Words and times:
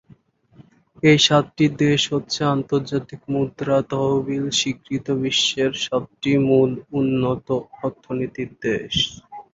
এই 1.03 1.17
সাতটি 1.25 1.65
দেশ 1.81 2.01
হচ্ছে 2.13 2.41
আন্তর্জাতিক 2.55 3.21
মুদ্রা 3.33 3.77
তহবিল 3.91 4.45
স্বীকৃত 4.59 5.07
বিশ্বের 5.23 5.71
সাতটি 5.83 6.31
মূল 6.47 6.69
উন্নত 6.99 7.47
অর্থনীতির 7.81 8.51
দেশ। 8.65 8.93